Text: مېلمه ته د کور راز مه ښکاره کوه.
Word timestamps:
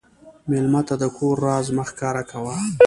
مېلمه 0.49 0.81
ته 0.87 0.95
د 1.01 1.03
کور 1.17 1.35
راز 1.47 1.67
مه 1.75 1.83
ښکاره 1.89 2.23
کوه. 2.31 2.55